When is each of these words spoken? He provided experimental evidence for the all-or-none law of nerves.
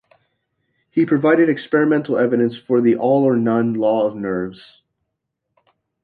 He 0.89 1.05
provided 1.05 1.47
experimental 1.47 2.17
evidence 2.17 2.57
for 2.57 2.81
the 2.81 2.95
all-or-none 2.95 3.75
law 3.75 4.07
of 4.07 4.15
nerves. 4.15 4.59